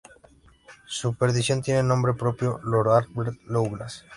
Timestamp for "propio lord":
2.15-2.91